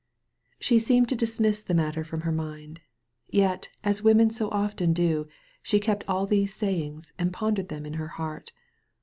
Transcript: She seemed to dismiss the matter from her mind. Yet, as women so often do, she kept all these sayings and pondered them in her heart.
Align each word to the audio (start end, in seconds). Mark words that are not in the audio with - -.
She 0.59 0.79
seemed 0.79 1.09
to 1.09 1.15
dismiss 1.15 1.61
the 1.61 1.75
matter 1.75 2.03
from 2.03 2.21
her 2.21 2.31
mind. 2.31 2.81
Yet, 3.29 3.69
as 3.83 4.01
women 4.01 4.31
so 4.31 4.49
often 4.49 4.93
do, 4.93 5.27
she 5.61 5.79
kept 5.79 6.03
all 6.07 6.25
these 6.25 6.55
sayings 6.55 7.13
and 7.19 7.31
pondered 7.31 7.69
them 7.69 7.85
in 7.85 7.93
her 8.01 8.07
heart. 8.17 8.51